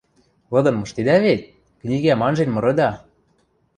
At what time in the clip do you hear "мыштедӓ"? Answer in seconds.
0.79-1.15